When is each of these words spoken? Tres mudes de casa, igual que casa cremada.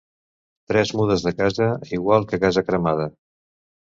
Tres 0.71 0.93
mudes 0.99 1.25
de 1.25 1.33
casa, 1.41 1.67
igual 1.99 2.27
que 2.31 2.41
casa 2.45 2.65
cremada. 2.71 3.07